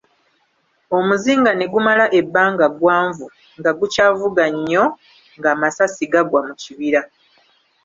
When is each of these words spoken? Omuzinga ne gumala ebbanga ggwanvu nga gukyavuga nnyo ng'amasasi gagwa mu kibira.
Omuzinga 0.97 1.51
ne 1.55 1.65
gumala 1.73 2.05
ebbanga 2.19 2.65
ggwanvu 2.73 3.25
nga 3.59 3.71
gukyavuga 3.79 4.43
nnyo 4.53 4.83
ng'amasasi 5.37 6.05
gagwa 6.13 6.39
mu 6.47 6.53
kibira. 6.61 7.01